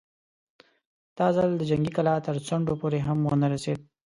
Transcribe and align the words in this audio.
دا 1.17 1.27
ځل 1.35 1.49
د 1.57 1.61
جنګي 1.69 1.91
کلا 1.97 2.13
تر 2.27 2.35
څنډو 2.47 2.73
پورې 2.81 2.99
هم 3.07 3.17
ونه 3.23 3.47
رسېد. 3.53 3.79